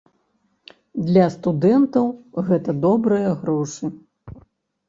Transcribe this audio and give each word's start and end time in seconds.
Для 1.09 1.25
студэнтаў 1.35 2.09
гэта 2.47 2.75
добрыя 2.87 3.29
грошы. 3.43 3.85